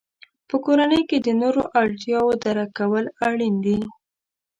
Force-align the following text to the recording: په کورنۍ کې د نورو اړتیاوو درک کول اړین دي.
په 0.49 0.55
کورنۍ 0.65 1.01
کې 1.09 1.17
د 1.25 1.27
نورو 1.41 1.61
اړتیاوو 1.81 2.39
درک 2.43 2.69
کول 2.79 3.05
اړین 3.27 3.55
دي. 3.65 3.79